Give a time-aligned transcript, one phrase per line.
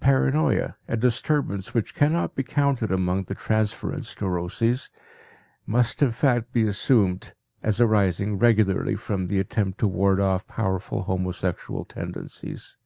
[0.00, 4.90] Paranoia, a disturbance which cannot be counted among the transference neuroses,
[5.64, 11.02] must in fact be assumed as arising regularly from the attempt to ward off powerful
[11.02, 12.78] homosexual tendencies.